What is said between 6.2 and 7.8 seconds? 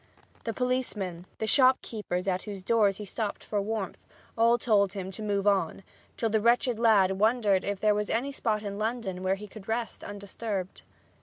the wretched lad wondered if